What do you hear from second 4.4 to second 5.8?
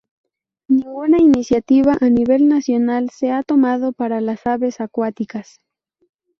aves acuáticas.